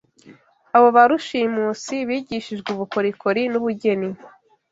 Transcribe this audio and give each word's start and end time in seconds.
Abo 0.75 0.87
ba 0.95 1.03
rushimusi 1.09 1.95
bigishijwe 2.07 2.69
ubukorikori 2.71 3.41
n’ubugeni 3.51 4.09